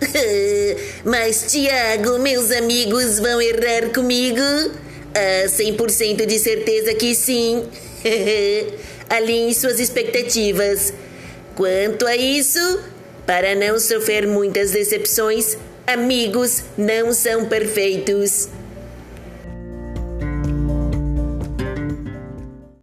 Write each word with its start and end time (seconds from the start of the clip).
Mas, 1.04 1.46
Tiago, 1.48 2.18
meus 2.18 2.50
amigos 2.50 3.18
vão 3.18 3.40
errar 3.40 3.90
comigo? 3.92 4.42
Ah, 5.14 5.46
100% 5.46 6.26
de 6.26 6.38
certeza 6.38 6.94
que 6.94 7.14
sim. 7.14 7.64
Alinhe 9.10 9.54
suas 9.54 9.80
expectativas. 9.80 10.92
Quanto 11.54 12.06
a 12.06 12.16
isso, 12.16 12.80
para 13.26 13.54
não 13.54 13.80
sofrer 13.80 14.26
muitas 14.26 14.70
decepções, 14.70 15.56
amigos 15.86 16.62
não 16.76 17.12
são 17.12 17.46
perfeitos. 17.46 18.48